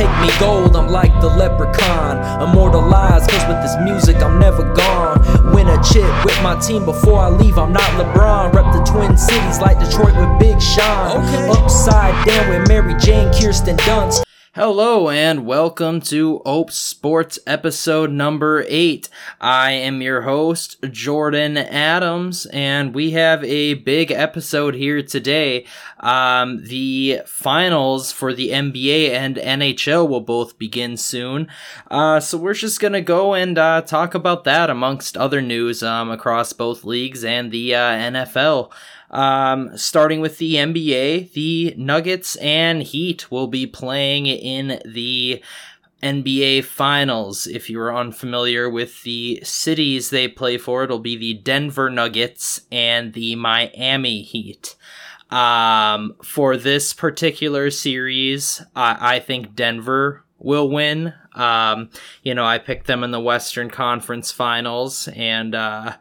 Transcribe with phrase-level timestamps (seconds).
[0.00, 2.16] take me gold, I'm like the leprechaun.
[2.42, 5.20] Immortalized, cause with this music I'm never gone.
[5.52, 8.54] Win a chip with my team before I leave, I'm not LeBron.
[8.54, 11.18] Rep the Twin Cities like Detroit with Big Sean.
[11.18, 11.48] Okay.
[11.50, 14.29] Upside down with Mary Jane, Kirsten Dunst.
[14.60, 19.08] Hello and welcome to Ope Sports episode number 8.
[19.40, 25.64] I am your host, Jordan Adams, and we have a big episode here today.
[26.00, 31.48] Um, the finals for the NBA and NHL will both begin soon.
[31.90, 36.10] Uh, so we're just gonna go and uh, talk about that amongst other news um,
[36.10, 38.70] across both leagues and the uh, NFL.
[39.10, 45.42] Um, starting with the NBA, the Nuggets and Heat will be playing in the
[46.02, 47.46] NBA Finals.
[47.46, 52.62] If you are unfamiliar with the cities they play for, it'll be the Denver Nuggets
[52.70, 54.76] and the Miami Heat.
[55.30, 61.14] Um, for this particular series, I, I think Denver will win.
[61.34, 61.90] Um,
[62.22, 65.96] you know, I picked them in the Western Conference Finals, and uh,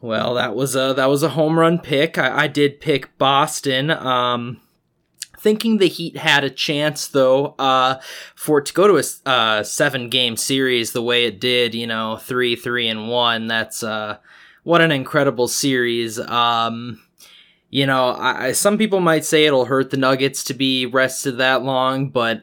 [0.00, 2.18] well, that was a that was a home run pick.
[2.18, 3.90] I, I did pick Boston.
[3.90, 4.60] Um,
[5.38, 8.00] thinking the Heat had a chance though, uh,
[8.34, 11.74] for it to go to a uh, seven game series the way it did.
[11.74, 13.46] You know, three, three, and one.
[13.48, 14.18] That's uh,
[14.62, 16.18] what an incredible series.
[16.18, 17.00] Um,
[17.70, 21.62] you know, I, some people might say it'll hurt the Nuggets to be rested that
[21.62, 22.42] long, but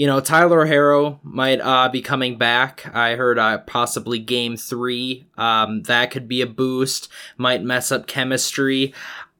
[0.00, 2.90] you know, Tyler Herro might uh, be coming back.
[2.96, 5.26] I heard uh, possibly game three.
[5.36, 7.10] Um, that could be a boost.
[7.36, 8.94] Might mess up chemistry.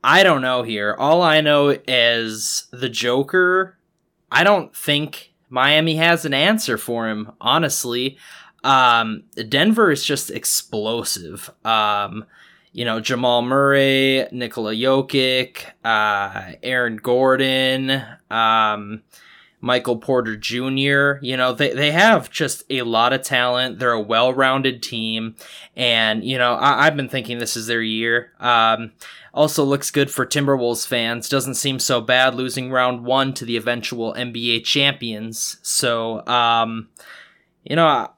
[0.04, 0.94] I don't know here.
[0.98, 3.78] All I know is the Joker.
[4.30, 8.18] I don't think Miami has an answer for him, honestly.
[8.62, 11.50] Um, Denver is just explosive.
[11.64, 12.26] Um,
[12.72, 19.02] you know, Jamal Murray, Nikola Jokic, uh, Aaron Gordon, um,
[19.60, 21.22] Michael Porter Jr.
[21.22, 23.78] You know, they, they have just a lot of talent.
[23.78, 25.36] They're a well rounded team.
[25.76, 28.32] And, you know, I, have been thinking this is their year.
[28.40, 28.92] Um,
[29.32, 31.28] also looks good for Timberwolves fans.
[31.28, 35.58] Doesn't seem so bad losing round one to the eventual NBA champions.
[35.62, 36.88] So, um,
[37.64, 38.10] you know,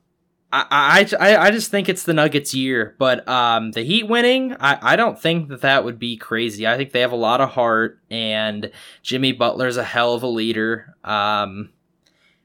[0.55, 4.93] I, I, I just think it's the Nuggets' year, but um, the Heat winning, I,
[4.93, 6.67] I don't think that that would be crazy.
[6.67, 8.71] I think they have a lot of heart, and
[9.03, 10.95] Jimmy Butler's a hell of a leader.
[11.05, 11.71] Um,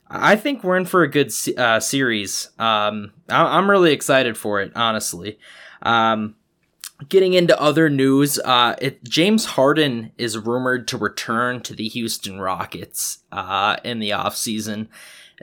[0.10, 2.50] I think we're in for a good uh, series.
[2.58, 5.38] Um, I, am really excited for it, honestly.
[5.82, 6.36] Um,
[7.10, 12.40] getting into other news, uh, it, James Harden is rumored to return to the Houston
[12.40, 14.88] Rockets uh, in the offseason.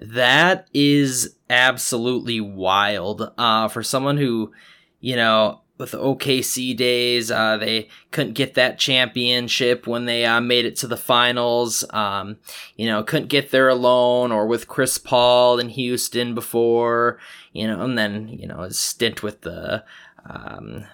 [0.00, 3.32] That is absolutely wild.
[3.38, 4.52] Uh, for someone who,
[5.00, 10.64] you know, with OKC days, uh, they couldn't get that championship when they uh, made
[10.64, 11.84] it to the finals.
[11.90, 12.36] Um,
[12.76, 17.18] you know, couldn't get there alone or with Chris Paul in Houston before.
[17.52, 19.84] You know, and then you know his stint with the
[20.28, 20.84] um,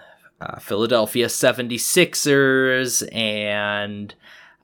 [0.40, 4.14] uh, Philadelphia 76ers and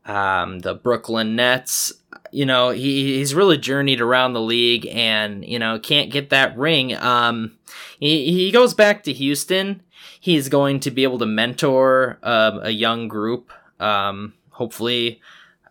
[0.06, 1.92] um, the Brooklyn Nets
[2.30, 6.56] you know, he, he's really journeyed around the league and, you know, can't get that
[6.56, 6.94] ring.
[6.94, 7.56] Um,
[7.98, 9.82] he, he goes back to Houston.
[10.20, 13.52] He's going to be able to mentor uh, a young group.
[13.80, 15.20] Um, hopefully,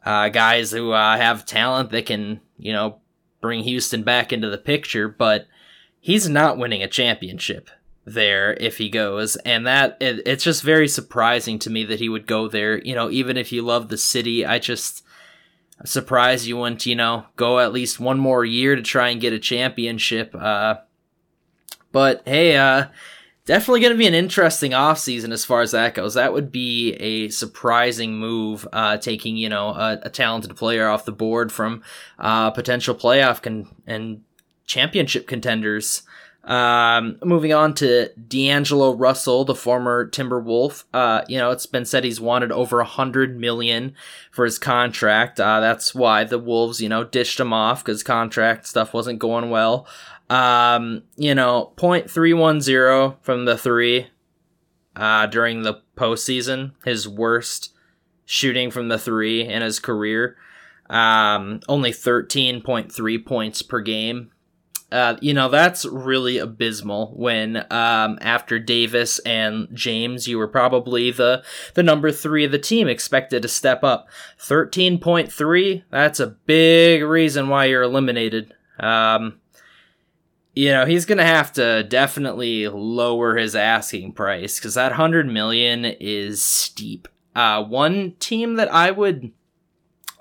[0.06, 3.00] uh, guys who uh, have talent that can, you know,
[3.42, 5.08] bring Houston back into the picture.
[5.08, 5.48] But
[6.00, 7.70] he's not winning a championship
[8.06, 12.08] there if he goes and that it, it's just very surprising to me that he
[12.08, 15.06] would go there you know even if you love the city i just
[15.80, 19.20] I'm surprised you wouldn't, you know, go at least one more year to try and
[19.20, 20.34] get a championship.
[20.34, 20.76] Uh,
[21.92, 22.88] but hey, uh,
[23.46, 26.14] definitely going to be an interesting offseason as far as that goes.
[26.14, 31.06] That would be a surprising move, uh, taking, you know, a, a, talented player off
[31.06, 31.84] the board from
[32.20, 34.22] uh, potential playoff con- and
[34.66, 36.04] championship contenders.
[36.46, 40.84] Um, moving on to D'Angelo Russell, the former Timberwolf.
[40.94, 43.96] Uh, you know, it's been said he's wanted over a hundred million
[44.32, 45.40] for his contract.
[45.40, 49.50] Uh, that's why the Wolves, you know, dished him off because contract stuff wasn't going
[49.50, 49.88] well.
[50.30, 54.08] Um, you know, point three one zero from the three,
[54.96, 57.74] uh, during the postseason, his worst
[58.26, 60.38] shooting from the three in his career.
[60.88, 64.30] Um, only 13.3 points per game
[64.92, 71.12] uh, you know, that's really abysmal when um, after Davis and James, you were probably
[71.12, 71.44] the,
[71.74, 74.08] the number three of the team expected to step up.
[74.40, 78.54] 13.3, that's a big reason why you're eliminated.
[78.80, 79.40] Um,
[80.54, 85.28] you know, he's going to have to definitely lower his asking price because that 100
[85.28, 87.08] million is steep.
[87.36, 89.32] Uh, one team that I would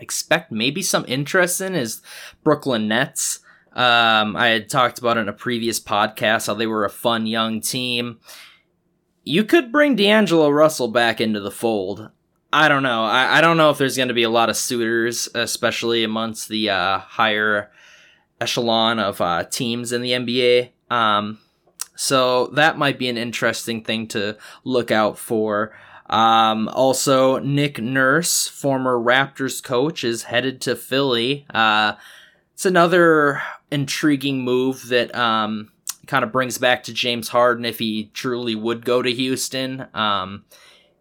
[0.01, 2.03] expect maybe some interest in is
[2.43, 3.41] Brooklyn Nets.
[3.75, 7.61] Um, I had talked about in a previous podcast how they were a fun young
[7.61, 8.21] team.
[9.25, 12.11] You could bring D'Angelo Russell back into the fold.
[12.53, 13.05] I don't know.
[13.05, 16.49] I, I don't know if there's going to be a lot of suitors, especially amongst
[16.49, 17.73] the uh, higher
[18.41, 20.71] echelon of uh, teams in the NBA.
[20.89, 21.41] Um,
[21.97, 25.77] so that might be an interesting thing to look out for.
[26.09, 31.47] Um, also, Nick Nurse, former Raptors coach, is headed to Philly.
[31.53, 31.95] Uh,
[32.53, 33.43] it's another
[33.75, 35.73] intriguing move that um,
[36.07, 39.89] kind of brings back to James Harden if he truly would go to Houston.
[39.93, 40.45] Um,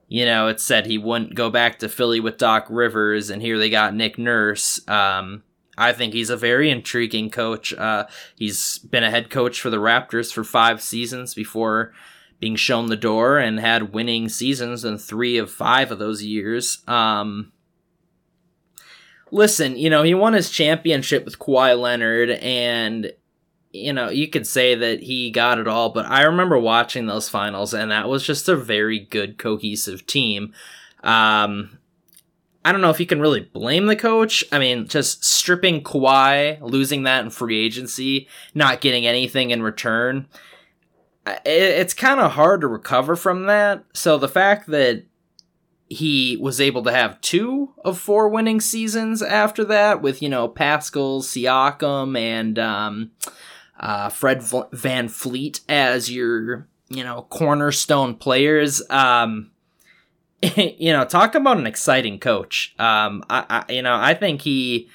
[0.07, 3.57] you know, it said he wouldn't go back to Philly with Doc Rivers, and here
[3.57, 4.85] they got Nick Nurse.
[4.87, 5.43] Um,
[5.77, 7.73] I think he's a very intriguing coach.
[7.73, 11.93] Uh, he's been a head coach for the Raptors for five seasons before
[12.39, 16.83] being shown the door and had winning seasons in three of five of those years.
[16.87, 17.51] Um,
[19.33, 23.11] listen, you know, he won his championship with Kawhi Leonard, and,
[23.71, 27.29] you know, you could say that he got it all, but I remember watching those
[27.29, 30.53] finals, and that was just a very good, cohesive team.
[31.03, 31.79] Um,
[32.63, 34.43] I don't know if you can really blame the coach.
[34.51, 40.27] I mean, just stripping Kawhi, losing that in free agency, not getting anything in return.
[41.43, 43.83] It's kind of hard to recover from that.
[43.93, 45.05] So the fact that
[45.93, 50.47] he was able to have two of four winning seasons after that with, you know,
[50.47, 53.11] Pascal, Siakam, and um,
[53.79, 58.81] uh, Fred VanVleet as your, you know, cornerstone players.
[58.89, 59.51] Um,
[60.55, 62.75] you know, talk about an exciting coach.
[62.77, 64.89] Um, I, I, you know, I think he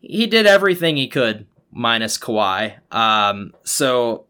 [0.00, 2.74] he did everything he could minus Kawhi.
[2.92, 4.26] Um, so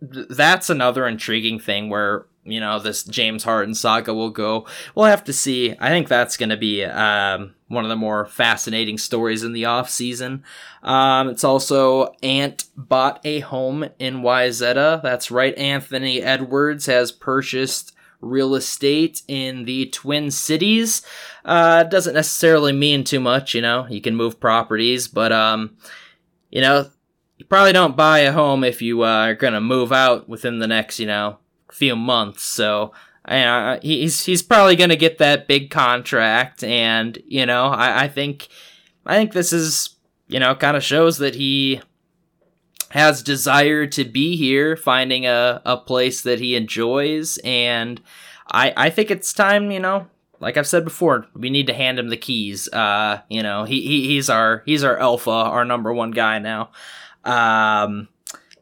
[0.00, 4.66] th- that's another intriguing thing where you know this James Harden saga will go.
[4.94, 5.74] We'll have to see.
[5.78, 9.64] I think that's going to be um, one of the more fascinating stories in the
[9.64, 10.44] off season.
[10.82, 15.02] Um, it's also Ant bought a home in Wayzata.
[15.02, 15.56] That's right.
[15.58, 21.02] Anthony Edwards has purchased real estate in the Twin Cities.
[21.44, 23.86] Uh, doesn't necessarily mean too much, you know.
[23.88, 25.76] You can move properties, but um,
[26.50, 26.90] you know,
[27.36, 30.66] you probably don't buy a home if you uh, are gonna move out within the
[30.66, 31.38] next, you know,
[31.72, 32.42] few months.
[32.42, 32.92] So.
[33.28, 38.46] Uh, he's he's probably gonna get that big contract, and you know I, I think
[39.04, 39.96] I think this is
[40.28, 41.80] you know kind of shows that he
[42.90, 48.00] has desire to be here, finding a, a place that he enjoys, and
[48.50, 50.06] I I think it's time, you know,
[50.40, 52.68] like I've said before, we need to hand him the keys.
[52.72, 56.70] Uh, you know, he, he he's our he's our alpha, our number one guy now.
[57.24, 58.08] Um,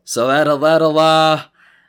[0.04, 1.44] so that'll that'll uh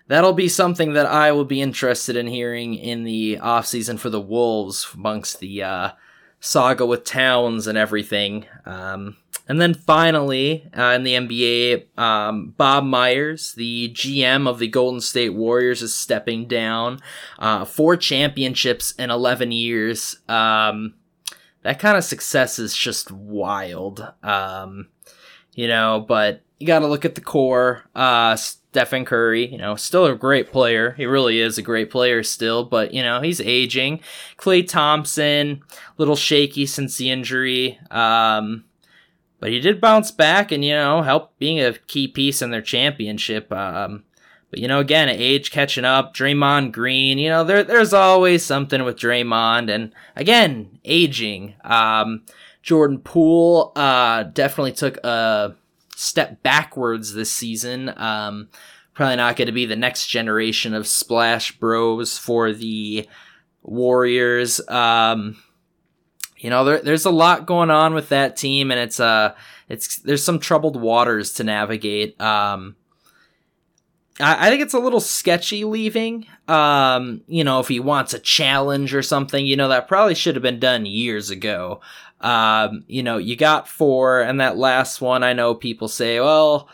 [0.07, 4.10] that'll be something that I will be interested in hearing in the off season for
[4.10, 5.90] the Wolves amongst the uh,
[6.40, 8.46] saga with Towns and everything.
[8.66, 9.18] Um,
[9.48, 15.02] and then finally, uh, in the NBA, um, Bob Myers, the GM of the Golden
[15.02, 17.00] State Warriors, is stepping down.
[17.38, 20.18] Uh, four championships in 11 years.
[20.28, 20.96] Um,
[21.62, 24.13] that kind of success is just wild.
[24.24, 24.88] Um,
[25.54, 27.84] you know, but you got to look at the core.
[27.94, 28.36] Uh,
[28.75, 30.92] Stephen Curry, you know, still a great player.
[30.92, 34.01] He really is a great player still, but you know, he's aging.
[34.38, 35.63] Klay Thompson,
[35.98, 37.80] little shaky since the injury.
[37.89, 38.66] Um,
[39.39, 42.62] but he did bounce back and you know help being a key piece in their
[42.62, 43.51] championship.
[43.53, 44.03] Um,
[44.51, 46.13] but you know, again, age catching up.
[46.13, 51.55] Draymond Green, you know, there there's always something with Draymond, and again, aging.
[51.63, 52.24] Um,
[52.62, 55.55] Jordan Poole uh, definitely took a
[55.96, 57.94] step backwards this season.
[57.98, 58.50] Um,
[58.94, 63.08] probably not going to be the next generation of Splash Bros for the
[63.64, 64.66] Warriors.
[64.68, 65.38] Um,
[66.38, 69.34] you know, there, there's a lot going on with that team, and it's uh,
[69.70, 72.20] it's there's some troubled waters to navigate.
[72.22, 72.75] Um,
[74.20, 76.28] I, I think it's a little sketchy leaving.
[76.48, 80.36] Um, you know, if he wants a challenge or something, you know, that probably should
[80.36, 81.82] have been done years ago.
[82.22, 86.69] Um, you know, you got four, and that last one, I know people say, well,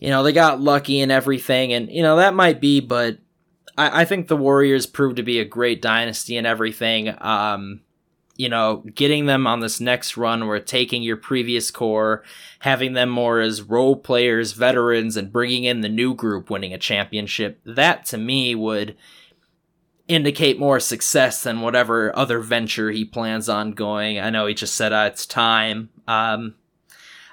[0.00, 3.18] you know, they got lucky and everything, and you know that might be, but
[3.76, 7.14] I, I think the Warriors proved to be a great dynasty and everything.
[7.20, 7.80] Um,
[8.36, 12.24] you know, getting them on this next run where taking your previous core,
[12.60, 16.78] having them more as role players, veterans, and bringing in the new group winning a
[16.78, 18.96] championship, that to me would
[20.08, 24.18] indicate more success than whatever other venture he plans on going.
[24.18, 25.90] I know he just said uh, it's time.
[26.06, 26.54] Um,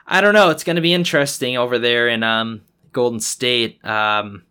[0.07, 0.49] I don't know.
[0.49, 2.61] It's going to be interesting over there in um,
[2.91, 3.83] Golden State.
[3.85, 4.43] Um,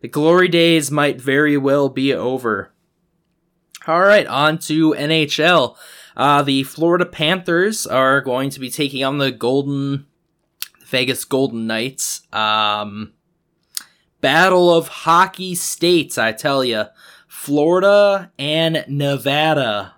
[0.00, 2.72] the glory days might very well be over.
[3.86, 5.76] All right, on to NHL.
[6.16, 10.06] Uh, the Florida Panthers are going to be taking on the Golden
[10.84, 12.22] Vegas Golden Knights.
[12.32, 13.12] Um,
[14.20, 16.84] battle of hockey states, I tell you.
[17.32, 19.94] Florida and Nevada.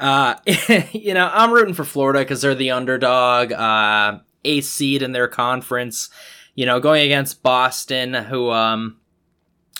[0.00, 0.36] Uh,
[0.92, 5.28] you know, I'm rooting for Florida because they're the underdog, uh, eighth seed in their
[5.28, 6.08] conference.
[6.54, 8.96] You know, going against Boston, who um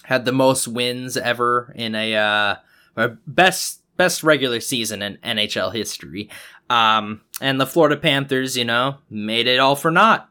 [0.05, 6.29] had the most wins ever in a uh best best regular season in NHL history.
[6.69, 10.29] Um, and the Florida Panthers, you know, made it all for naught.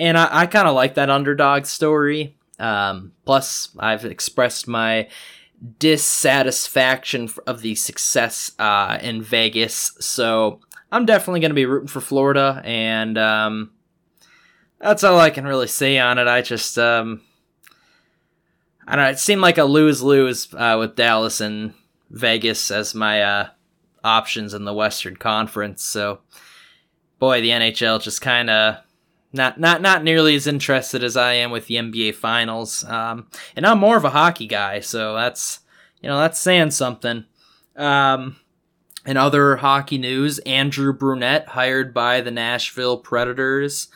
[0.00, 2.35] And I, I kind of like that underdog story.
[2.58, 5.08] Um, plus, I've expressed my
[5.78, 10.60] dissatisfaction of the success uh, in Vegas, so
[10.90, 13.72] I'm definitely going to be rooting for Florida, and um,
[14.78, 16.28] that's all I can really say on it.
[16.28, 17.22] I just, um,
[18.86, 21.74] I don't know, it seemed like a lose lose uh, with Dallas and
[22.10, 23.48] Vegas as my uh,
[24.04, 26.20] options in the Western Conference, so
[27.18, 28.76] boy, the NHL just kind of
[29.32, 32.84] not not not nearly as interested as I am with the NBA Finals.
[32.84, 35.60] Um, and I'm more of a hockey guy, so that's
[36.00, 37.24] you know that's saying something.
[37.76, 38.36] Um,
[39.04, 43.88] in other hockey news, Andrew Brunette hired by the Nashville Predators.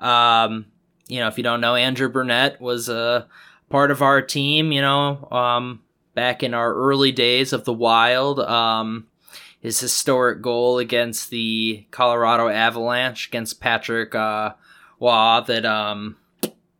[0.00, 0.66] Um,
[1.06, 3.26] you know, if you don't know, Andrew Brunette was a
[3.70, 4.72] part of our team.
[4.72, 5.82] You know, um,
[6.14, 8.40] back in our early days of the Wild.
[8.40, 9.06] Um,
[9.60, 14.52] his historic goal against the Colorado Avalanche against Patrick uh,
[15.00, 16.16] Roy that um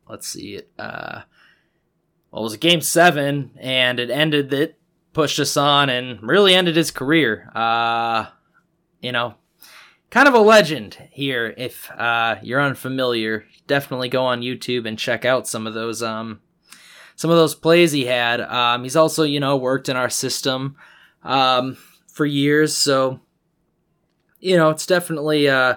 [0.07, 1.21] let's see it uh
[2.31, 4.75] well it was a game seven and it ended that
[5.13, 7.49] pushed us on and really ended his career.
[7.55, 8.27] Uh
[9.01, 9.35] you know,
[10.09, 13.45] kind of a legend here if uh you're unfamiliar.
[13.67, 16.41] Definitely go on YouTube and check out some of those um
[17.15, 18.41] some of those plays he had.
[18.41, 20.75] Um he's also, you know, worked in our system
[21.23, 23.19] um for years, so
[24.39, 25.75] you know, it's definitely uh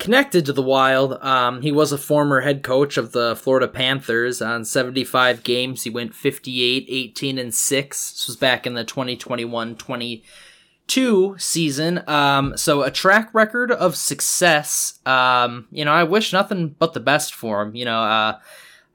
[0.00, 1.22] connected to the Wild.
[1.22, 4.42] Um, he was a former head coach of the Florida Panthers.
[4.42, 8.10] On 75 games, he went 58, 18, and 6.
[8.10, 12.02] This was back in the 2021 22 season.
[12.08, 14.98] Um, so a track record of success.
[15.06, 17.76] Um, you know, I wish nothing but the best for him.
[17.76, 18.38] You know, uh,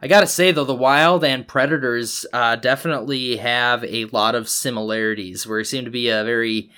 [0.01, 5.47] I gotta say though, the Wild and Predators uh, definitely have a lot of similarities.
[5.47, 6.71] Where he seemed to be a very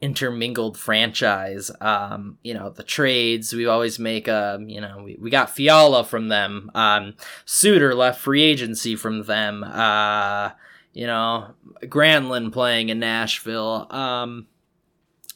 [0.00, 1.70] intermingled franchise.
[1.80, 6.04] Um, you know, the trades, we always make, um, you know, we, we got Fiala
[6.04, 6.70] from them.
[6.74, 7.14] Um,
[7.44, 9.62] Suter left free agency from them.
[9.62, 10.50] Uh,
[10.92, 13.86] you know, Granlund playing in Nashville.
[13.90, 14.46] Um,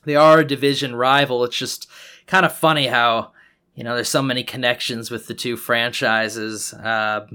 [0.04, 1.44] they are a division rival.
[1.44, 1.88] It's just
[2.26, 3.33] kind of funny how,
[3.75, 6.73] you know, there's so many connections with the two franchises.
[6.73, 7.26] Uh,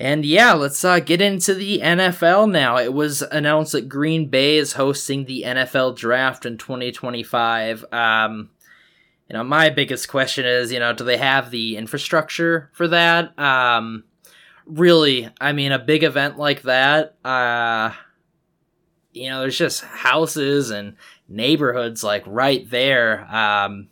[0.00, 2.78] and yeah, let's uh, get into the NFL now.
[2.78, 7.84] It was announced that Green Bay is hosting the NFL draft in 2025.
[7.92, 8.50] Um,
[9.28, 13.36] you know, my biggest question is, you know, do they have the infrastructure for that?
[13.36, 14.04] Um,
[14.66, 17.90] really, I mean, a big event like that, uh,
[19.12, 20.94] you know, there's just houses and
[21.28, 23.26] neighborhoods like right there.
[23.34, 23.88] Um,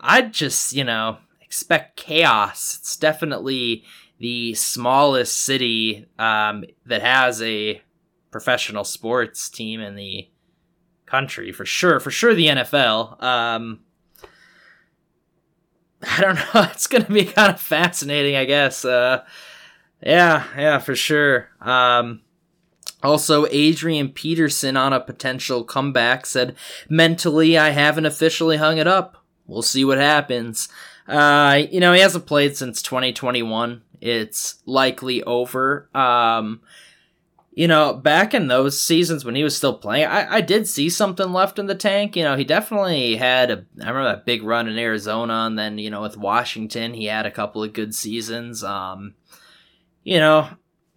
[0.00, 2.76] I'd just, you know, expect chaos.
[2.78, 3.82] It's definitely
[4.18, 7.82] the smallest city um, that has a
[8.30, 10.28] professional sports team in the
[11.06, 12.00] country for sure.
[12.00, 13.22] For sure, the NFL.
[13.22, 13.80] Um,
[16.02, 16.68] I don't know.
[16.70, 18.84] It's going to be kind of fascinating, I guess.
[18.84, 19.24] Uh,
[20.02, 21.48] yeah, yeah, for sure.
[21.60, 22.22] Um,
[23.02, 26.56] also, Adrian Peterson on a potential comeback said,
[26.88, 29.16] mentally, I haven't officially hung it up.
[29.46, 30.68] We'll see what happens.
[31.06, 35.88] Uh, you know, he hasn't played since 2021 it's likely over.
[35.94, 36.60] Um,
[37.52, 40.90] you know, back in those seasons when he was still playing, I, I did see
[40.90, 42.14] something left in the tank.
[42.14, 45.78] You know, he definitely had a, I remember that big run in Arizona, and then,
[45.78, 48.62] you know, with Washington, he had a couple of good seasons.
[48.62, 49.14] Um,
[50.04, 50.48] you know,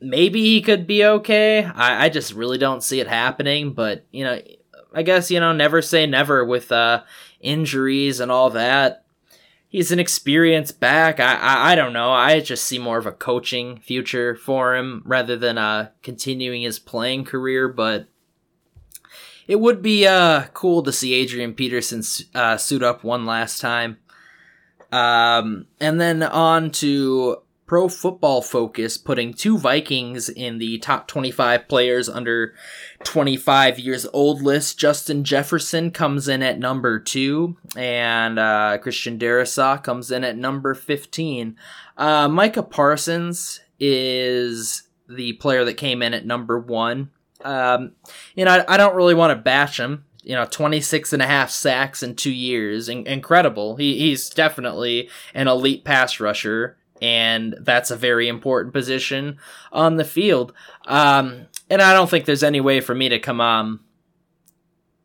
[0.01, 1.63] maybe he could be okay.
[1.63, 4.41] I, I just really don't see it happening, but, you know,
[4.93, 7.03] I guess, you know, never say never with, uh,
[7.39, 9.05] injuries and all that
[9.69, 11.19] he's an experienced back.
[11.19, 12.11] I, I, I don't know.
[12.11, 16.79] I just see more of a coaching future for him rather than uh continuing his
[16.79, 17.69] playing career.
[17.69, 18.07] But
[19.47, 22.03] it would be uh cool to see Adrian Peterson
[22.35, 23.99] uh, suit up one last time.
[24.91, 31.67] Um, and then on to Pro Football Focus putting two Vikings in the top 25
[31.67, 32.55] players under
[33.03, 34.79] 25 years old list.
[34.79, 40.73] Justin Jefferson comes in at number two, and uh, Christian Darrisaw comes in at number
[40.73, 41.55] 15.
[41.95, 47.11] Uh, Micah Parsons is the player that came in at number one.
[47.45, 47.91] Um,
[48.33, 50.05] you know, I, I don't really want to bash him.
[50.23, 52.89] You know, 26 and a half sacks in two years.
[52.89, 53.75] In- incredible.
[53.75, 59.37] He, he's definitely an elite pass rusher, and that's a very important position
[59.71, 60.53] on the field.
[60.85, 63.79] Um, and I don't think there's any way for me to come on.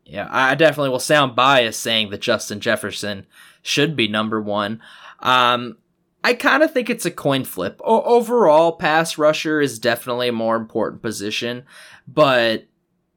[0.05, 3.25] Yeah, I definitely will sound biased saying that Justin Jefferson
[3.61, 4.81] should be number one.
[5.19, 5.77] Um,
[6.23, 7.81] I kind of think it's a coin flip.
[7.83, 11.65] O- overall, pass rusher is definitely a more important position,
[12.07, 12.65] but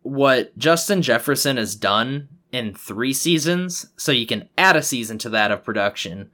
[0.02, 5.28] what Justin Jefferson has done in three seasons, so you can add a season to
[5.30, 6.30] that of production.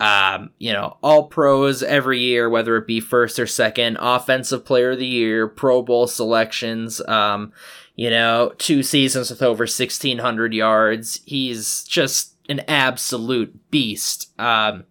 [0.00, 4.90] Um, you know, all pros every year, whether it be first or second, offensive player
[4.90, 7.52] of the year, Pro Bowl selections, um,
[7.94, 11.20] you know, two seasons with over 1,600 yards.
[11.24, 14.32] He's just an absolute beast.
[14.38, 14.84] Um,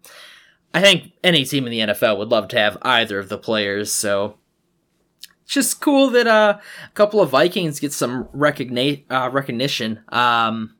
[0.72, 3.92] I think any team in the NFL would love to have either of the players,
[3.92, 4.38] so
[5.46, 10.00] just cool that uh, a couple of Vikings get some recogni- uh, recognition.
[10.08, 10.74] Um,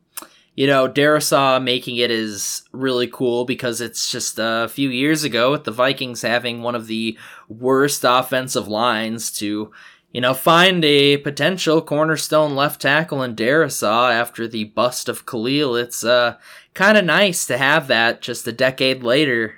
[0.55, 5.51] you know, Darrisaw making it is really cool because it's just a few years ago
[5.51, 7.17] with the Vikings having one of the
[7.49, 9.71] worst offensive lines to,
[10.13, 15.75] you know, find a potential cornerstone left tackle in Darrisaw after the bust of Khalil.
[15.75, 16.37] It's uh,
[16.73, 19.55] kind of nice to have that just a decade later.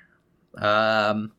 [0.55, 1.31] Um,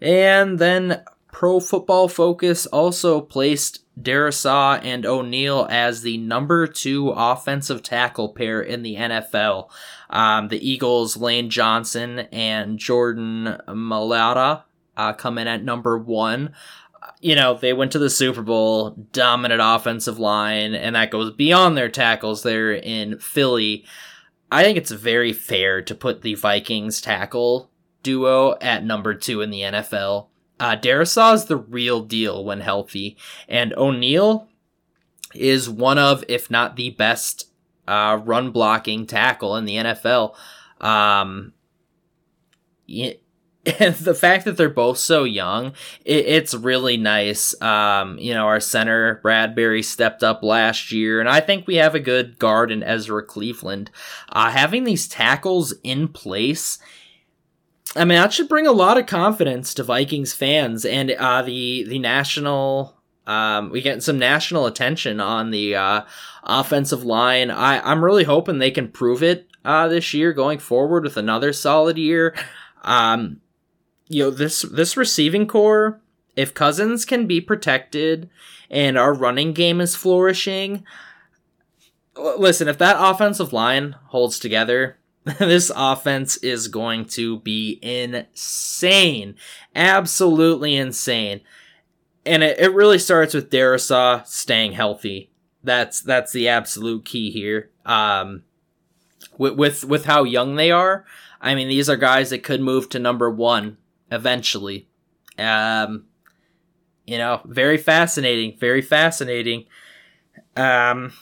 [0.00, 1.02] and then
[1.38, 8.60] Pro Football Focus also placed Darrisaw and O'Neill as the number two offensive tackle pair
[8.60, 9.68] in the NFL.
[10.10, 14.64] Um, the Eagles' Lane Johnson and Jordan Mailata
[14.96, 16.54] uh, come in at number one.
[17.20, 21.76] You know, they went to the Super Bowl, dominant offensive line, and that goes beyond
[21.76, 23.84] their tackles there in Philly.
[24.50, 27.70] I think it's very fair to put the Vikings tackle
[28.02, 30.26] duo at number two in the NFL.
[30.60, 33.16] Uh, is the real deal when healthy,
[33.48, 34.48] and O'Neill
[35.34, 37.50] is one of, if not the best,
[37.86, 40.34] uh, run blocking tackle in the NFL.
[40.80, 41.52] Um,
[42.88, 45.68] and the fact that they're both so young,
[46.04, 47.60] it, it's really nice.
[47.60, 51.94] Um, you know, our center Bradbury stepped up last year, and I think we have
[51.94, 53.90] a good guard in Ezra Cleveland.
[54.30, 56.78] Uh, having these tackles in place
[57.96, 61.84] I mean, that should bring a lot of confidence to Vikings fans and uh, the
[61.84, 62.94] the national.
[63.26, 66.02] Um, we get some national attention on the uh,
[66.44, 67.50] offensive line.
[67.50, 71.52] I I'm really hoping they can prove it uh, this year, going forward with another
[71.52, 72.34] solid year.
[72.82, 73.40] Um,
[74.08, 76.00] you know this this receiving core.
[76.36, 78.30] If Cousins can be protected
[78.70, 80.84] and our running game is flourishing,
[82.16, 82.68] listen.
[82.68, 84.97] If that offensive line holds together,
[85.38, 89.34] this offense is going to be insane.
[89.74, 91.40] Absolutely insane.
[92.24, 95.30] And it, it really starts with Darrisaw staying healthy.
[95.62, 97.70] That's that's the absolute key here.
[97.84, 98.44] Um,
[99.36, 101.04] with, with with how young they are,
[101.40, 103.76] I mean these are guys that could move to number one
[104.10, 104.88] eventually.
[105.36, 106.04] Um,
[107.06, 109.64] you know, very fascinating, very fascinating.
[110.56, 111.12] Um,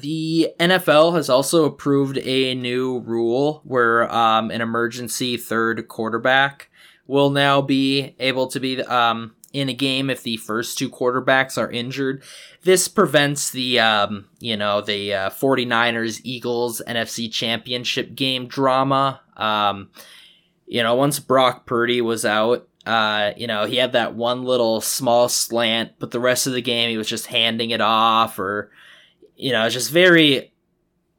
[0.00, 6.70] the NFL has also approved a new rule where um, an emergency third quarterback
[7.06, 11.56] will now be able to be um, in a game if the first two quarterbacks
[11.56, 12.22] are injured.
[12.62, 19.20] This prevents the, um, you know, the uh, 49ers Eagles NFC Championship game drama.
[19.36, 19.90] Um,
[20.66, 24.80] you know, once Brock Purdy was out, uh, you know, he had that one little
[24.80, 28.70] small slant, but the rest of the game he was just handing it off or
[29.36, 30.52] you know, just very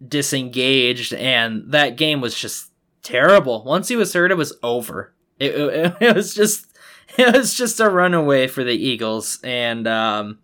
[0.05, 2.71] disengaged, and that game was just
[3.03, 3.63] terrible.
[3.63, 5.13] Once he was hurt, it was over.
[5.39, 6.67] It, it, it was just
[7.17, 10.39] it was just a runaway for the Eagles, and um,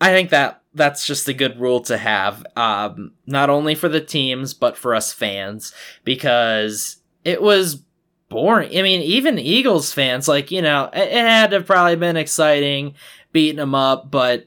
[0.00, 4.00] I think that that's just a good rule to have, um, not only for the
[4.00, 5.72] teams but for us fans,
[6.04, 7.82] because it was
[8.28, 8.76] boring.
[8.78, 12.94] I mean, even Eagles fans, like you know, it, it had to probably been exciting
[13.32, 14.44] beating them up, but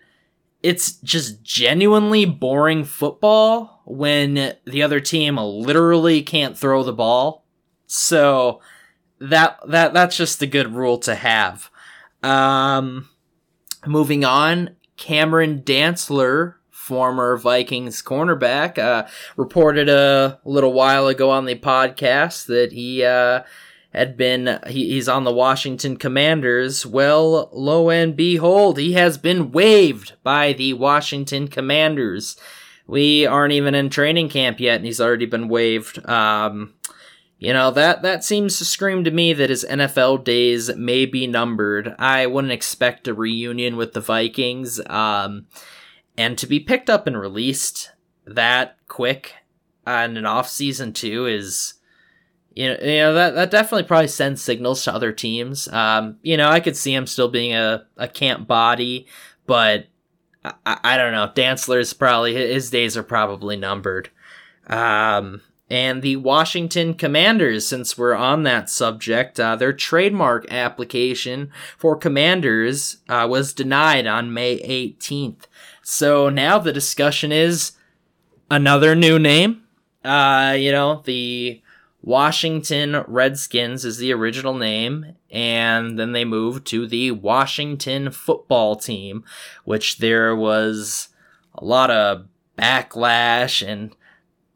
[0.63, 7.45] it's just genuinely boring football when the other team literally can't throw the ball.
[7.87, 8.61] So
[9.19, 11.69] that that that's just a good rule to have.
[12.23, 13.09] Um,
[13.85, 21.55] moving on, Cameron Dantzler, former Vikings cornerback, uh, reported a little while ago on the
[21.55, 23.41] podcast that he uh,
[23.93, 26.85] had been he, he's on the Washington Commanders.
[26.85, 32.37] Well, lo and behold, he has been waived by the Washington Commanders.
[32.87, 36.07] We aren't even in training camp yet, and he's already been waived.
[36.09, 36.73] Um,
[37.37, 41.25] you know that that seems to scream to me that his NFL days may be
[41.25, 41.95] numbered.
[41.97, 44.79] I wouldn't expect a reunion with the Vikings.
[44.87, 45.47] Um,
[46.17, 47.91] And to be picked up and released
[48.25, 49.33] that quick
[49.87, 51.75] on an off season too is
[52.53, 55.67] you know, you know that that definitely probably sends signals to other teams.
[55.69, 59.07] Um, you know, I could see him still being a, a camp body,
[59.45, 59.87] but
[60.43, 61.31] I, I don't know.
[61.33, 64.09] Dantzler's probably his days are probably numbered.
[64.67, 71.95] Um, and the Washington Commanders, since we're on that subject, uh, their trademark application for
[71.95, 75.43] Commanders uh, was denied on May 18th.
[75.81, 77.71] So now the discussion is
[78.49, 79.63] another new name.
[80.03, 81.60] Uh, you know, the
[82.01, 89.23] Washington Redskins is the original name, and then they moved to the Washington football team,
[89.65, 91.09] which there was
[91.53, 92.25] a lot of
[92.57, 93.95] backlash and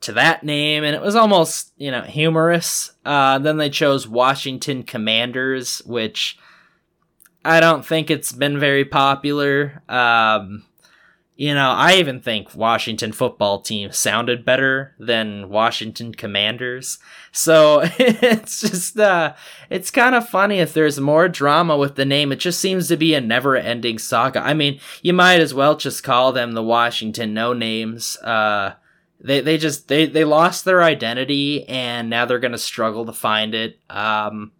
[0.01, 2.91] to that name, and it was almost, you know, humorous.
[3.03, 6.37] Uh, then they chose Washington Commanders, which
[7.43, 9.81] I don't think it's been very popular.
[9.89, 10.63] Um,
[11.37, 16.97] you know, I even think Washington football team sounded better than Washington Commanders.
[17.33, 19.33] So it's just, uh,
[19.69, 22.31] it's kind of funny if there's more drama with the name.
[22.31, 24.39] It just seems to be a never ending saga.
[24.39, 28.15] I mean, you might as well just call them the Washington No Names.
[28.17, 28.75] Uh,
[29.19, 33.13] they they just they they lost their identity and now they're going to struggle to
[33.13, 34.51] find it um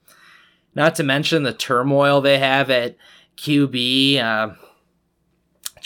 [0.74, 2.96] not to mention the turmoil they have at
[3.38, 4.50] QB uh,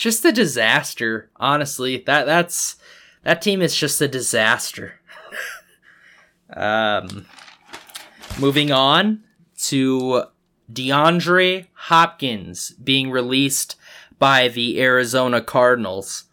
[0.00, 2.76] just a disaster honestly that that's
[3.22, 5.00] that team is just a disaster
[6.56, 7.26] um
[8.38, 9.22] moving on
[9.56, 10.24] to
[10.72, 13.76] DeAndre Hopkins being released
[14.18, 16.24] by the Arizona Cardinals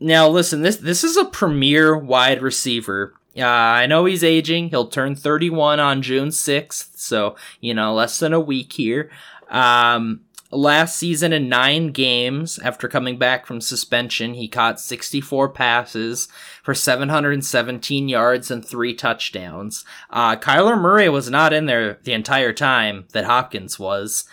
[0.00, 3.14] now, listen, this this is a premier wide receiver.
[3.36, 4.70] Uh, I know he's aging.
[4.70, 9.10] He'll turn 31 on June 6th, so you know less than a week here.
[9.48, 16.28] Um, last season in nine games after coming back from suspension, he caught 64 passes
[16.62, 19.84] for 717 yards and three touchdowns.
[20.10, 24.24] Uh, Kyler Murray was not in there the entire time that Hopkins was.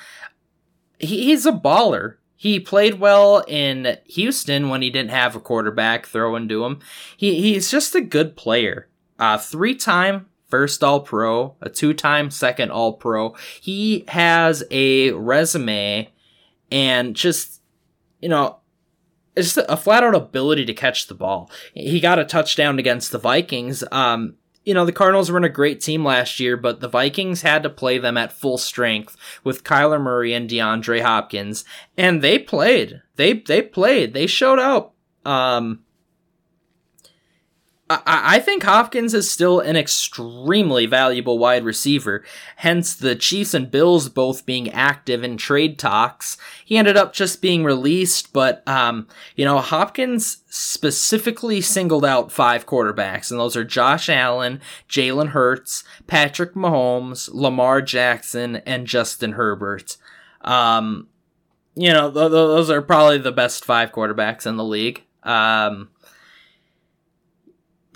[1.00, 2.16] He, he's a baller.
[2.38, 6.80] He played well in Houston when he didn't have a quarterback throwing to him.
[7.18, 8.88] He he's just a good player.
[9.18, 13.36] Uh, three time first All Pro, a two time second All Pro.
[13.60, 16.10] He has a resume
[16.72, 17.62] and just
[18.22, 18.60] you know
[19.36, 21.52] it's just a flat out ability to catch the ball.
[21.74, 23.84] He got a touchdown against the Vikings.
[23.92, 27.42] Um, you know, the Cardinals were in a great team last year, but the Vikings
[27.42, 31.66] had to play them at full strength with Kyler Murray and DeAndre Hopkins,
[31.98, 33.02] and they played.
[33.18, 34.14] They they played.
[34.14, 34.96] They showed up.
[35.26, 35.84] Um,
[37.88, 42.24] I, I think Hopkins is still an extremely valuable wide receiver.
[42.58, 46.38] Hence, the Chiefs and Bills both being active in trade talks.
[46.64, 52.66] He ended up just being released, but um, you know, Hopkins specifically singled out five
[52.66, 59.98] quarterbacks, and those are Josh Allen, Jalen Hurts, Patrick Mahomes, Lamar Jackson, and Justin Herbert.
[60.42, 61.08] Um,
[61.76, 65.04] you know, th- th- those are probably the best five quarterbacks in the league.
[65.22, 65.90] Um,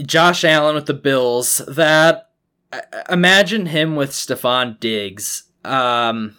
[0.05, 1.61] Josh Allen with the Bills.
[1.67, 2.29] That
[3.09, 5.43] imagine him with Stefon Diggs.
[5.65, 6.35] Um,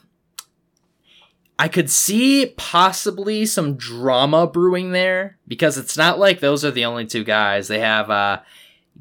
[1.59, 6.87] I could see possibly some drama brewing there because it's not like those are the
[6.87, 7.69] only two guys.
[7.69, 8.41] They have uh,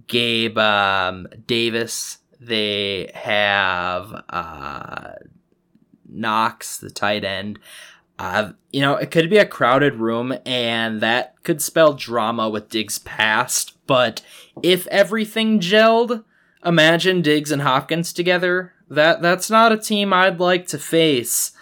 [0.08, 2.18] Gabe um, Davis.
[2.40, 5.12] They have uh,
[6.06, 7.60] Knox, the tight end.
[8.18, 12.70] Uh, you know, it could be a crowded room, and that could spell drama with
[12.70, 13.78] Diggs' past.
[13.90, 14.22] But
[14.62, 16.24] if everything gelled,
[16.64, 18.72] imagine Diggs and Hopkins together.
[18.88, 21.54] That that's not a team I'd like to face.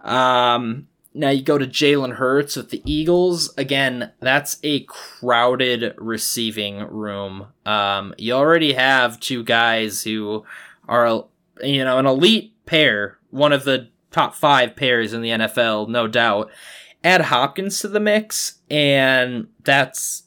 [0.00, 3.52] Um, now you go to Jalen Hurts with the Eagles.
[3.58, 7.48] Again, that's a crowded receiving room.
[7.66, 10.46] Um, you already have two guys who
[10.88, 11.26] are,
[11.62, 16.08] you know, an elite pair, one of the top five pairs in the NFL, no
[16.08, 16.50] doubt.
[17.02, 20.22] Add Hopkins to the mix, and that's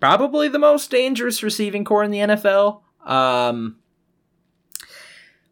[0.00, 2.80] probably the most dangerous receiving core in the NFL.
[3.04, 3.76] Um,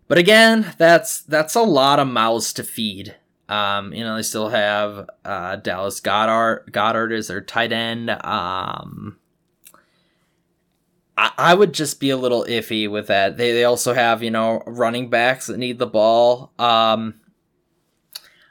[0.09, 3.15] but again, that's that's a lot of mouths to feed.
[3.49, 6.71] Um, you know, they still have uh, Dallas Goedert.
[6.71, 8.11] Goedert is their tight end.
[8.11, 9.19] Um,
[11.17, 13.37] I, I would just be a little iffy with that.
[13.37, 16.53] They they also have you know running backs that need the ball.
[16.59, 17.21] Um,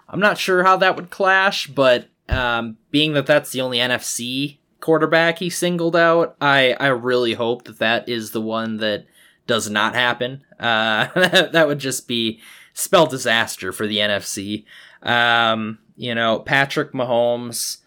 [0.08, 4.57] I'm not sure how that would clash, but um, being that that's the only NFC
[4.80, 9.06] quarterback he singled out, I I really hope that that is the one that
[9.46, 10.44] does not happen.
[10.60, 11.08] Uh,
[11.52, 12.40] that would just be
[12.74, 14.66] spell disaster for the NFC.
[15.02, 17.78] Um, you know, Patrick Mahomes.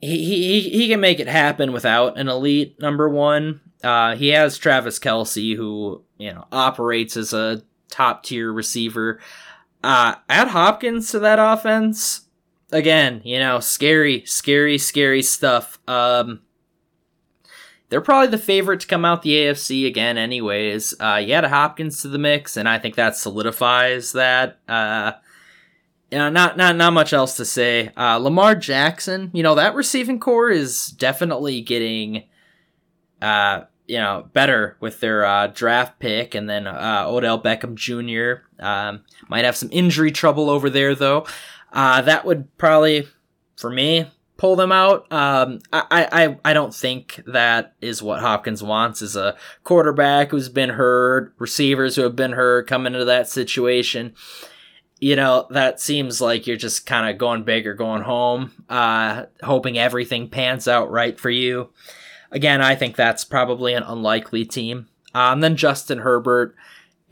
[0.00, 3.60] he, he he can make it happen without an elite number one.
[3.82, 9.20] Uh, he has Travis Kelce, who you know operates as a top tier receiver.
[9.84, 12.22] Uh, add Hopkins to that offense
[12.72, 13.20] again.
[13.24, 15.78] You know, scary, scary, scary stuff.
[15.86, 16.40] Um,
[17.88, 20.94] they're probably the favorite to come out the AFC again, anyways.
[20.98, 24.60] Uh, you add Hopkins to the mix, and I think that solidifies that.
[24.66, 25.12] Uh,
[26.10, 27.90] you know, not not not much else to say.
[27.96, 32.24] Uh, Lamar Jackson, you know, that receiving core is definitely getting,
[33.20, 38.44] uh, you know, better with their uh, draft pick, and then uh, Odell Beckham Jr.
[38.62, 41.26] Um, might have some injury trouble over there though.
[41.72, 43.08] Uh, that would probably,
[43.56, 45.10] for me, pull them out.
[45.10, 50.48] Um, I, I, I don't think that is what Hopkins wants is a quarterback who's
[50.48, 54.14] been hurt, receivers who have been hurt, come into that situation
[55.02, 59.24] you know, that seems like you're just kind of going big or going home, uh,
[59.42, 61.70] hoping everything pans out right for you.
[62.30, 64.86] Again, I think that's probably an unlikely team.
[65.12, 66.54] Um, then Justin Herbert.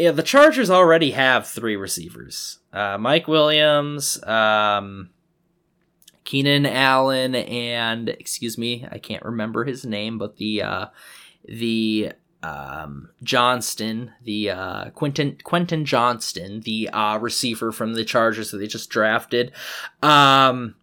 [0.00, 5.10] Yeah, the Chargers already have three receivers uh, Mike Williams, um,
[6.24, 10.86] Keenan Allen, and, excuse me, I can't remember his name, but the, uh,
[11.44, 18.56] the um, Johnston, the uh, Quentin Quentin Johnston, the uh, receiver from the Chargers that
[18.56, 19.52] they just drafted.
[20.02, 20.76] Um,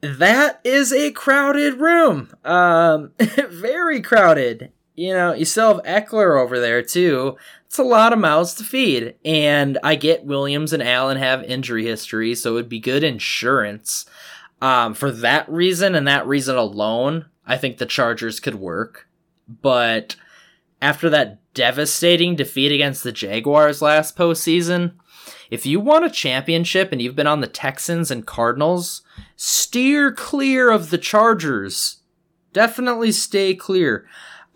[0.00, 2.34] that is a crowded room.
[2.44, 3.12] Um,
[3.50, 4.72] very crowded.
[4.96, 7.36] You know, you still have Ekeler over there too.
[7.66, 9.14] It's a lot of mouths to feed.
[9.24, 14.06] And I get Williams and Allen have injury history, so it would be good insurance.
[14.62, 19.06] Um, for that reason and that reason alone, I think the Chargers could work.
[19.46, 20.16] But
[20.80, 24.94] after that devastating defeat against the Jaguars last postseason,
[25.50, 29.02] if you want a championship and you've been on the Texans and Cardinals,
[29.36, 31.98] steer clear of the Chargers.
[32.52, 34.06] Definitely stay clear.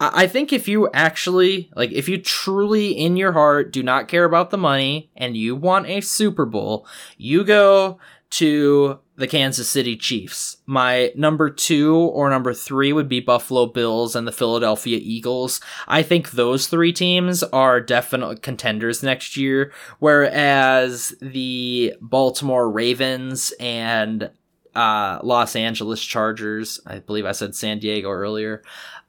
[0.01, 4.25] I think if you actually, like, if you truly in your heart do not care
[4.25, 6.87] about the money and you want a Super Bowl,
[7.19, 7.99] you go
[8.31, 10.57] to the Kansas City Chiefs.
[10.65, 15.61] My number two or number three would be Buffalo Bills and the Philadelphia Eagles.
[15.87, 24.31] I think those three teams are definite contenders next year, whereas the Baltimore Ravens and
[24.75, 28.63] uh, Los Angeles Chargers, I believe I said San Diego earlier,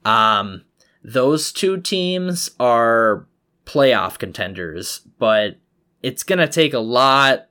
[0.03, 0.63] um,
[1.03, 3.25] those two teams are
[3.65, 5.57] playoff contenders, but
[6.03, 7.47] it's going to take a lot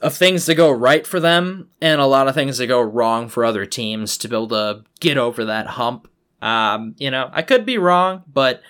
[0.00, 3.28] of things to go right for them and a lot of things to go wrong
[3.28, 6.08] for other teams to be able to get over that hump.
[6.40, 8.62] Um, you know, I could be wrong, but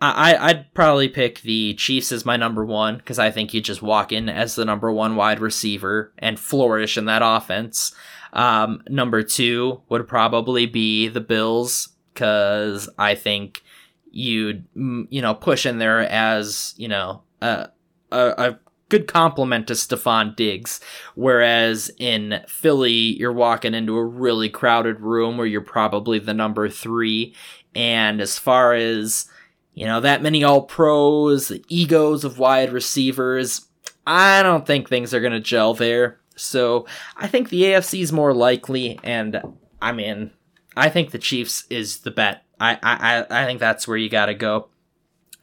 [0.00, 3.82] I, I'd probably pick the Chiefs as my number one because I think you just
[3.82, 7.92] walk in as the number one wide receiver and flourish in that offense.
[8.32, 13.62] Um, number two would probably be the Bills because I think
[14.10, 17.68] you'd, you know, push in there as, you know, a,
[18.10, 20.80] a, a good compliment to Stefon Diggs.
[21.14, 26.68] Whereas in Philly, you're walking into a really crowded room where you're probably the number
[26.68, 27.36] three.
[27.76, 29.26] And as far as,
[29.74, 33.64] you know, that many all pros, the egos of wide receivers,
[34.08, 36.18] I don't think things are going to gel there.
[36.34, 38.98] So I think the AFC is more likely.
[39.04, 39.40] And
[39.80, 40.32] I mean,
[40.78, 42.44] I think the Chiefs is the bet.
[42.60, 44.68] I, I, I think that's where you got to go.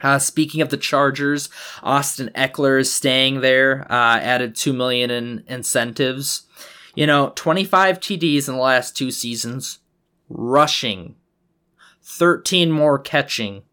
[0.01, 1.49] Uh, speaking of the Chargers,
[1.81, 3.85] Austin Ekeler is staying there.
[3.91, 6.43] Uh, added two million in incentives.
[6.95, 9.79] You know, 25 TDs in the last two seasons,
[10.29, 11.15] rushing,
[12.03, 13.63] 13 more catching.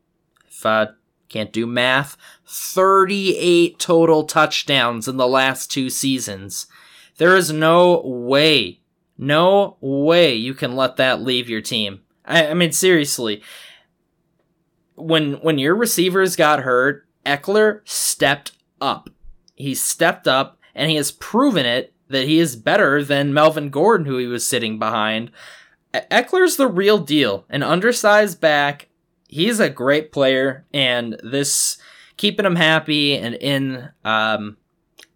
[0.49, 0.89] If I
[1.29, 6.67] can't do math, 38 total touchdowns in the last two seasons.
[7.19, 8.81] There is no way,
[9.27, 12.01] no way you can let that leave your team.
[12.25, 13.43] I, I mean, seriously
[15.03, 19.11] when when your receivers got hurt, Ekeler stepped up.
[19.55, 24.07] He stepped up and he has proven it that he is better than Melvin Gordon,
[24.07, 25.31] who he was sitting behind.
[25.95, 27.45] Ekeler's the real deal.
[27.49, 28.89] An undersized back.
[29.29, 31.79] He's a great player, and this
[32.19, 34.59] keeping him happy and in um,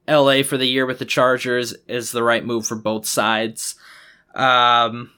[0.09, 3.75] LA for the year with the Chargers is the right move for both sides.
[4.37, 5.11] Um,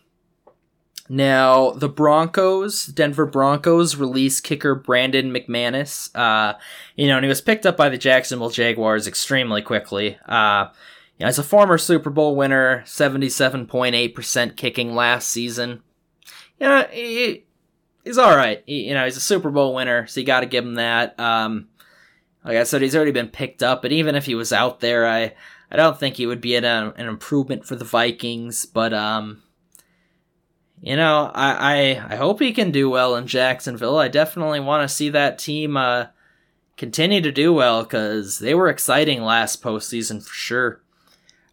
[1.09, 6.15] now, the Broncos, Denver Broncos, released kicker Brandon McManus.
[6.15, 6.59] Uh,
[6.97, 10.19] you know, and he was picked up by the Jacksonville Jaguars extremely quickly.
[10.27, 10.67] Uh,
[11.19, 15.83] you know, as a former Super Bowl winner, 77.8% kicking last season.
[16.61, 17.45] You know, he,
[18.05, 18.63] he's all right.
[18.67, 21.19] He, you know, he's a Super Bowl winner, so you got to give him that.
[21.19, 21.69] Um,
[22.45, 25.09] like I said, he's already been picked up, but even if he was out there,
[25.09, 25.35] I,
[25.71, 28.67] I don't think he would be an, an improvement for the Vikings.
[28.67, 29.43] But um,
[30.81, 31.53] you know, I,
[32.01, 33.99] I, I hope he can do well in Jacksonville.
[33.99, 36.07] I definitely want to see that team uh,
[36.77, 40.83] continue to do well because they were exciting last postseason for sure.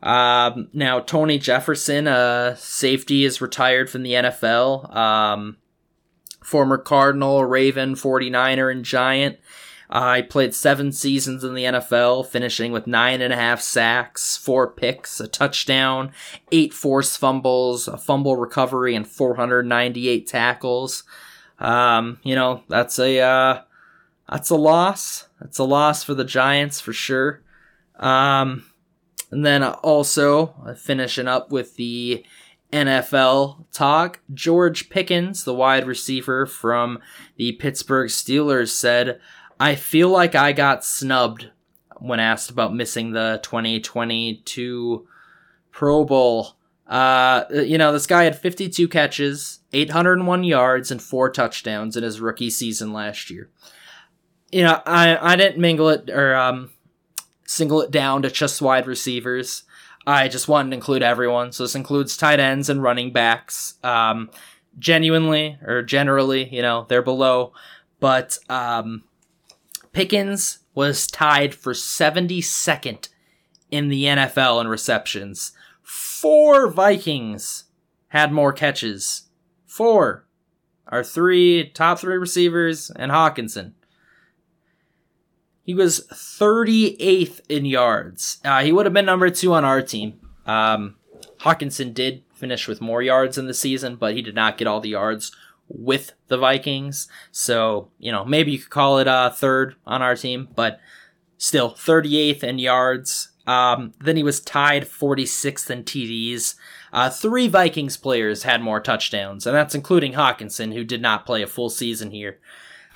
[0.03, 4.95] Um, now, Tony Jefferson, uh, safety, is retired from the NFL.
[4.95, 5.57] Um,
[6.43, 9.39] former Cardinal, Raven, 49er, and Giant.
[9.91, 14.67] He played seven seasons in the NFL, finishing with nine and a half sacks, four
[14.67, 16.11] picks, a touchdown,
[16.51, 21.03] eight forced fumbles, a fumble recovery, and 498 tackles.
[21.59, 23.61] Um, you know, that's a uh,
[24.29, 25.27] that's a loss.
[25.39, 27.41] That's a loss for the Giants for sure.
[27.97, 28.65] Um,
[29.31, 32.25] and then also uh, finishing up with the
[32.71, 36.99] NFL talk, George Pickens, the wide receiver from
[37.37, 39.19] the Pittsburgh Steelers, said,
[39.59, 41.49] I feel like I got snubbed
[41.97, 45.07] when asked about missing the 2022
[45.71, 46.55] Pro Bowl.
[46.87, 52.21] Uh, you know, this guy had 52 catches, 801 yards, and four touchdowns in his
[52.21, 53.49] rookie season last year.
[54.51, 56.71] You know, I, I didn't mingle it or um,
[57.45, 59.63] single it down to just wide receivers.
[60.05, 61.51] I just wanted to include everyone.
[61.51, 63.75] So this includes tight ends and running backs.
[63.83, 64.29] Um,
[64.77, 67.53] genuinely or generally, you know, they're below.
[67.99, 69.03] But um,
[69.95, 73.07] Pickens was tied for 72nd
[73.71, 75.53] in the NFL in receptions.
[75.81, 77.63] Four Vikings
[78.09, 79.29] had more catches.
[79.65, 80.25] Four.
[80.89, 83.71] Our three top three receivers and Hockenson.
[85.63, 88.39] He was 38th in yards.
[88.43, 90.19] Uh, he would have been number two on our team.
[90.45, 90.97] Um,
[91.39, 94.81] Hockenson did finish with more yards in the season, but he did not get all
[94.81, 95.31] the yards
[95.67, 97.07] with the Vikings.
[97.31, 100.79] So, you know, maybe you could call it a third on our team, but
[101.37, 103.29] still 38th in yards.
[103.47, 106.55] Um, then he was tied 46th in TDs.
[106.91, 111.41] Uh, three Vikings players had more touchdowns, and that's including Hockenson, who did not play
[111.41, 112.39] a full season here.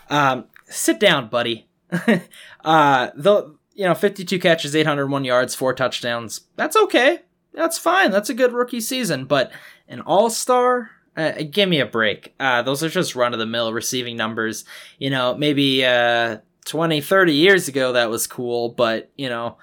[0.10, 1.68] Um, sit down, buddy.
[2.64, 6.42] uh, the you know, 52 catches, 801 yards, four touchdowns.
[6.58, 7.20] That's okay.
[7.54, 8.12] That's fine.
[8.12, 9.24] That's a good rookie season.
[9.24, 9.54] But
[9.88, 12.34] an all star, uh, give me a break.
[12.40, 14.64] Uh, those are just run of the mill receiving numbers.
[14.98, 19.58] You know, maybe uh, 20, 30 years ago that was cool, but, you know,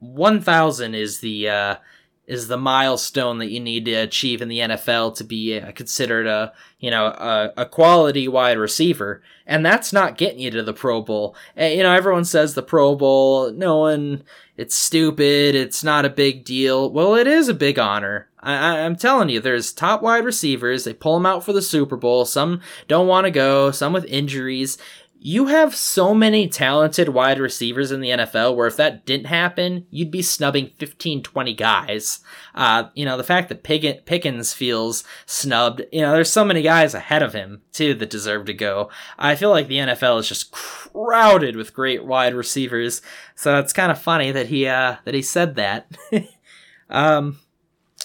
[0.00, 1.48] 1,000 is the.
[1.48, 1.76] Uh,
[2.24, 6.26] is the milestone that you need to achieve in the NFL to be uh, considered
[6.26, 10.72] a you know a, a, quality wide receiver, and that's not getting you to the
[10.72, 11.34] Pro Bowl.
[11.56, 14.22] And, you know, everyone says the Pro Bowl, no one,
[14.56, 16.90] it's stupid, it's not a big deal.
[16.90, 18.28] Well, it is a big honor.
[18.42, 20.84] I, I'm telling you, there's top wide receivers.
[20.84, 22.24] They pull them out for the Super Bowl.
[22.24, 23.70] Some don't want to go.
[23.70, 24.78] Some with injuries
[25.24, 29.86] you have so many talented wide receivers in the NFL where if that didn't happen,
[29.88, 32.18] you'd be snubbing 15, 20 guys.
[32.56, 36.92] Uh, you know, the fact that Pickens feels snubbed, you know, there's so many guys
[36.92, 38.90] ahead of him, too, that deserve to go.
[39.16, 43.00] I feel like the NFL is just crowded with great wide receivers.
[43.36, 45.86] So it's kind of funny that he, uh, that he said that.
[46.90, 47.38] um,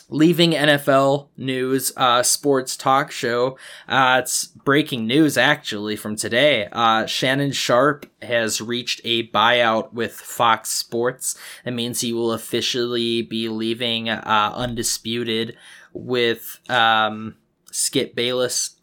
[0.10, 3.58] leaving NFL news, uh, sports talk show.
[3.88, 6.68] Uh, it's breaking news actually from today.
[6.72, 11.38] Uh, Shannon Sharpe has reached a buyout with Fox Sports.
[11.66, 15.58] That means he will officially be leaving uh, Undisputed
[15.94, 17.36] with um,
[17.72, 18.76] Skip Bayless.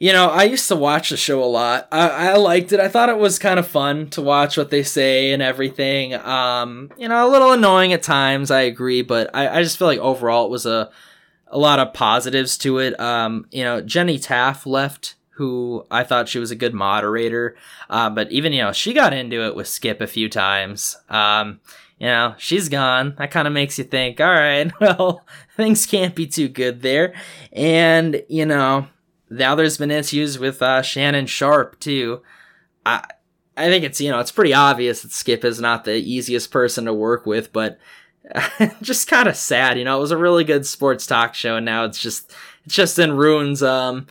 [0.00, 1.86] You know, I used to watch the show a lot.
[1.92, 2.80] I, I liked it.
[2.80, 6.14] I thought it was kind of fun to watch what they say and everything.
[6.14, 9.86] Um, you know, a little annoying at times, I agree, but I, I just feel
[9.86, 10.90] like overall it was a
[11.50, 12.98] a lot of positives to it.
[12.98, 17.56] Um, you know, Jenny Taft left, who I thought she was a good moderator.
[17.88, 20.96] Uh, but even, you know, she got into it with Skip a few times.
[21.08, 21.60] Um,
[21.98, 23.14] you know, she's gone.
[23.18, 27.14] That kind of makes you think, all right, well, things can't be too good there.
[27.52, 28.86] And, you know,
[29.30, 32.22] now there's been issues with uh, Shannon Sharpe too.
[32.84, 33.04] I
[33.56, 36.84] I think it's you know it's pretty obvious that Skip is not the easiest person
[36.84, 37.78] to work with, but
[38.82, 39.78] just kind of sad.
[39.78, 42.34] You know, it was a really good sports talk show, and now it's just
[42.64, 43.62] it's just in ruins.
[43.62, 44.06] Um,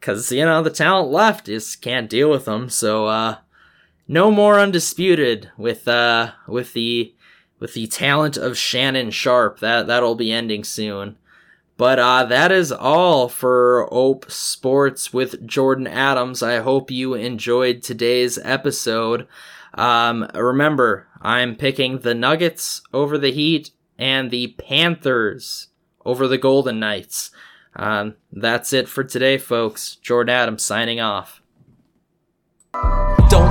[0.00, 2.68] because you know the talent left just can't deal with them.
[2.68, 3.36] So uh,
[4.08, 7.14] no more undisputed with uh with the
[7.58, 9.60] with the talent of Shannon Sharpe.
[9.60, 11.16] That that'll be ending soon.
[11.80, 16.42] But uh, that is all for Ope Sports with Jordan Adams.
[16.42, 19.26] I hope you enjoyed today's episode.
[19.72, 25.68] Um, remember, I'm picking the Nuggets over the Heat and the Panthers
[26.04, 27.30] over the Golden Knights.
[27.74, 29.96] Um, that's it for today, folks.
[29.96, 31.39] Jordan Adams signing off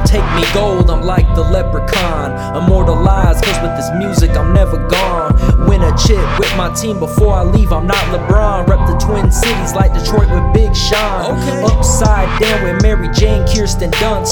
[0.10, 2.34] take me gold, I'm like the leprechaun.
[2.58, 5.34] Immortalized, cause with this music I'm never gone.
[5.70, 8.68] Win a chip with my team before I leave, I'm not LeBron.
[8.68, 11.38] Rep the Twin Cities like Detroit with Big Sean.
[11.38, 11.64] Okay.
[11.64, 14.28] Upside down with Mary Jane, Kirsten Dunst.